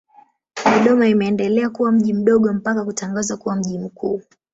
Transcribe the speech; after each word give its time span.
Dodoma 0.65 1.07
imeendelea 1.07 1.69
kuwa 1.69 1.91
mji 1.91 2.13
mdogo 2.13 2.53
mpaka 2.53 2.85
kutangazwa 2.85 3.37
kuwa 3.37 3.55
mji 3.55 3.77
mkuu. 3.79 4.21